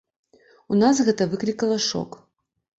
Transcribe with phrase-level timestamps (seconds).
[0.71, 2.21] У нас гэта выклікала шок.